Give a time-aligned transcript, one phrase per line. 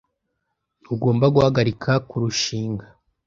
[0.81, 2.85] Ntugomba guhagarika kurushinga.